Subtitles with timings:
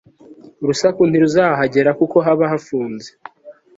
[0.63, 3.09] urusaku ntiruzahagera kuko haba hafunze